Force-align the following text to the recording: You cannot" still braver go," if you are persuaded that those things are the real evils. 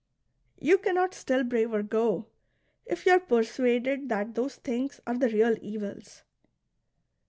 You 0.59 0.79
cannot" 0.79 1.13
still 1.13 1.43
braver 1.43 1.83
go," 1.83 2.25
if 2.87 3.05
you 3.05 3.11
are 3.11 3.19
persuaded 3.19 4.09
that 4.09 4.33
those 4.33 4.55
things 4.55 4.99
are 5.05 5.15
the 5.15 5.29
real 5.29 5.55
evils. 5.61 6.23